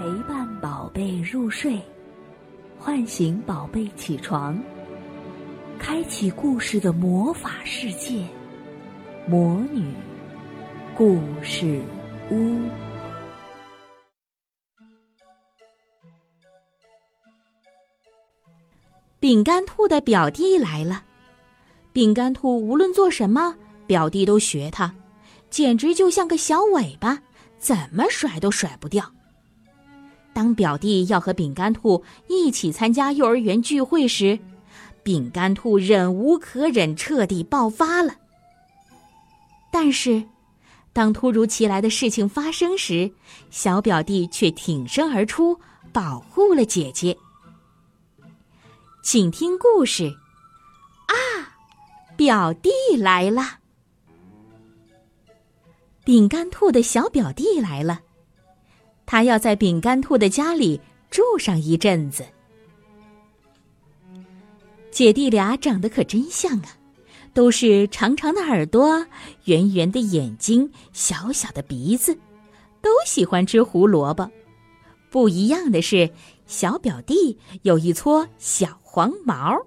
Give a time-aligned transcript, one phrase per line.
[0.00, 1.78] 陪伴宝贝入睡，
[2.78, 4.58] 唤醒宝贝起床，
[5.78, 8.24] 开启故事的魔法世界——
[9.28, 9.92] 魔女
[10.96, 11.82] 故事
[12.30, 12.58] 屋。
[19.18, 21.04] 饼干兔的表弟来了，
[21.92, 23.54] 饼干兔无论做什么，
[23.86, 24.94] 表弟都学他，
[25.50, 27.22] 简直就像个小尾巴，
[27.58, 29.04] 怎么甩都甩不掉。
[30.40, 34.38] 当表弟要和饼干兔一起参加幼儿园聚会时，
[35.02, 38.14] 饼干兔忍无可忍，彻底爆发了。
[39.70, 40.24] 但是，
[40.94, 43.12] 当突如其来的事情发生时，
[43.50, 45.60] 小表弟却挺身而出，
[45.92, 47.14] 保护了姐姐。
[49.02, 50.10] 请听故事
[51.04, 51.52] 啊！
[52.16, 53.58] 表弟来了，
[56.02, 58.00] 饼干兔的小表弟来了。
[59.10, 60.80] 他要在饼干兔的家里
[61.10, 62.24] 住上一阵子。
[64.92, 66.76] 姐弟俩长得可真像啊，
[67.34, 69.04] 都是长长的耳朵、
[69.46, 72.16] 圆圆的眼睛、小小的鼻子，
[72.80, 74.30] 都喜欢吃胡萝卜。
[75.10, 76.12] 不一样的是，
[76.46, 79.66] 小表弟有一撮小黄毛。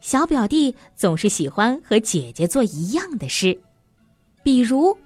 [0.00, 3.60] 小表弟总是喜欢和姐姐做一样的事，
[4.42, 4.96] 比如。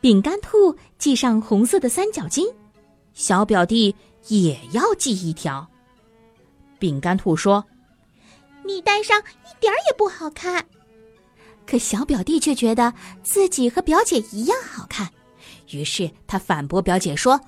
[0.00, 2.50] 饼干兔系上红色的三角巾，
[3.12, 3.94] 小表弟
[4.28, 5.68] 也要系一条。
[6.78, 7.62] 饼干兔说
[8.64, 10.64] ：“你戴上一点儿也不好看。”
[11.66, 15.06] 可小表弟却觉得自己和表姐一样好看，
[15.70, 17.38] 于是他反驳表姐说：“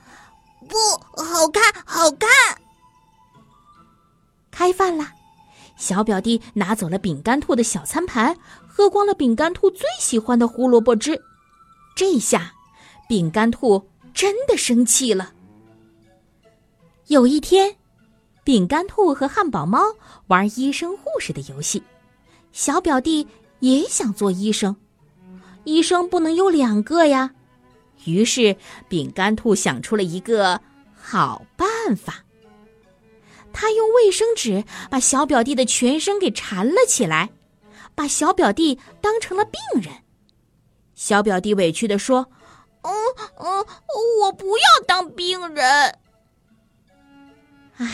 [0.68, 0.76] 不
[1.22, 2.28] 好看，好看。”
[4.52, 5.10] 开饭啦！
[5.76, 8.36] 小表弟拿走了饼干兔的小餐盘，
[8.68, 11.18] 喝光了饼干兔最喜欢的胡萝卜汁。
[11.94, 12.54] 这下，
[13.08, 15.32] 饼干兔真的生气了。
[17.08, 17.76] 有一天，
[18.44, 19.80] 饼干兔和汉堡猫
[20.28, 21.82] 玩医生护士的游戏，
[22.52, 23.26] 小表弟
[23.60, 24.76] 也想做医生，
[25.64, 27.32] 医生不能有两个呀。
[28.04, 28.56] 于是，
[28.88, 30.60] 饼干兔想出了一个
[30.94, 32.24] 好办法。
[33.52, 37.30] 他用卫生纸把小表弟的全身给缠了起来，
[37.94, 39.92] 把小表弟当成了病人。
[41.02, 42.28] 小表弟委屈的说
[42.82, 42.92] ：“嗯
[43.38, 43.66] 嗯，
[44.20, 45.98] 我不要当病人。”
[47.76, 47.88] 唉，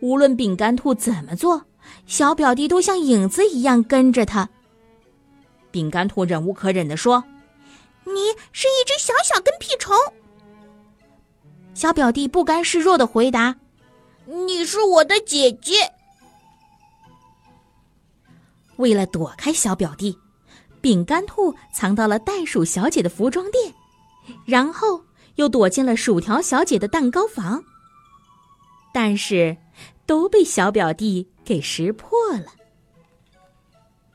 [0.00, 1.66] 无论饼干兔怎么做，
[2.06, 4.48] 小表弟都像影子一样跟着他。
[5.70, 7.22] 饼干兔忍无可忍的说
[8.04, 8.14] ：“你
[8.52, 9.94] 是一只小小跟屁虫。”
[11.74, 13.54] 小表弟不甘示弱的回答
[14.24, 15.92] ：“你是我的姐姐。”
[18.76, 20.18] 为了躲开小表弟。
[20.82, 23.72] 饼干兔藏到了袋鼠小姐的服装店，
[24.44, 25.02] 然后
[25.36, 27.64] 又躲进了薯条小姐的蛋糕房。
[28.92, 29.56] 但是，
[30.04, 32.46] 都被小表弟给识破了。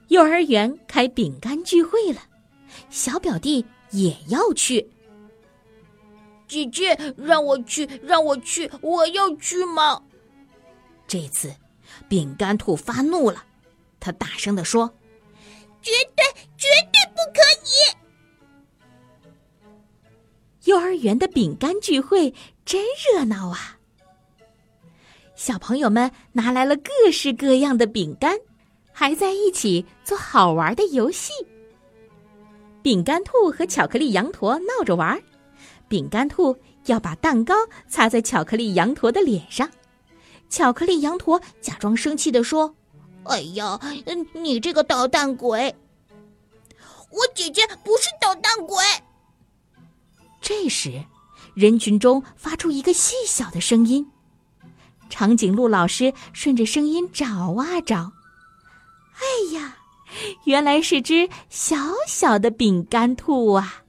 [0.10, 2.22] 幼儿园开饼干聚会了，
[2.90, 4.88] 小表弟也要去。
[6.48, 10.02] 姐姐，让我去，让我去，我要去吗？
[11.08, 11.54] 这次，
[12.08, 13.44] 饼干兔发怒了，
[14.00, 14.94] 他大声的说。
[15.82, 16.26] 绝对
[16.58, 17.76] 绝对不可以！
[20.70, 22.34] 幼儿园的饼干聚会
[22.66, 23.78] 真热闹啊！
[25.36, 28.38] 小朋友们拿来了各式各样的饼干，
[28.92, 31.32] 还在一起做好玩的游戏。
[32.82, 35.22] 饼干兔和巧克力羊驼闹着玩，
[35.88, 36.58] 饼干兔
[36.88, 37.54] 要把蛋糕
[37.88, 39.70] 擦在巧克力羊驼的脸上，
[40.50, 42.74] 巧克力羊驼假装生气的说。
[43.26, 43.80] 哎呀，
[44.34, 45.74] 你这个捣蛋鬼！
[47.10, 48.78] 我姐姐不是捣蛋鬼。
[50.42, 51.04] 这时，
[51.56, 54.12] 人群中发出一个细小的声音。
[55.10, 58.12] 长颈鹿老师顺着声音找啊找，
[59.16, 59.78] 哎呀，
[60.44, 61.76] 原来是只小
[62.08, 63.84] 小的饼干兔啊！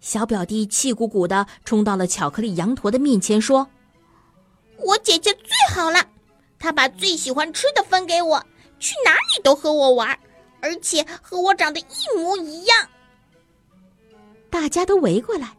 [0.00, 3.68] 小表弟气鼓鼓的冲到了巧克力羊驼的面前，说
[4.78, 6.04] ：“我姐姐最好了。”
[6.58, 8.44] 她把最喜欢吃的分给我，
[8.80, 10.18] 去哪里都和我玩，
[10.62, 12.88] 而且和我长得一模一样。
[14.48, 15.54] 大家都围过来，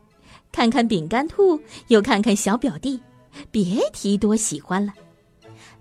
[0.52, 1.60] 看看饼干兔，
[1.90, 3.00] 又看看小表弟，
[3.52, 4.94] 别提多喜欢了。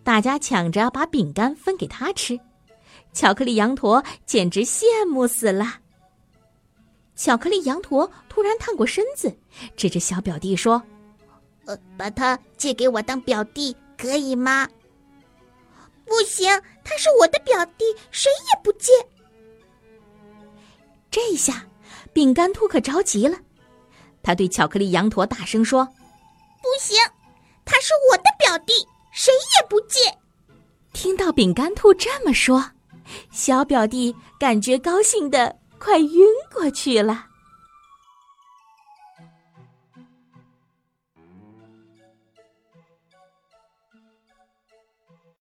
[0.03, 2.39] 大家抢着把饼干分给他吃，
[3.13, 5.79] 巧克力羊驼简直羡慕死了。
[7.15, 9.33] 巧克力羊驼突然探过身子，
[9.77, 10.83] 指着小表弟说
[11.67, 14.69] ：“呃，把他借给我当表弟，可以吗？”
[16.05, 16.51] 不行，
[16.83, 18.91] 他是我的表弟，谁也不借。
[21.13, 21.65] 这下，
[22.13, 23.39] 饼干兔可着急了，
[24.23, 25.85] 他对巧克力羊驼大声说
[26.63, 26.99] ：“不行，
[27.65, 28.73] 他是我的表弟，
[29.13, 30.01] 谁也不借。”
[30.95, 32.65] 听到饼干兔这么说，
[33.31, 37.27] 小表弟感觉高兴的快晕过去了。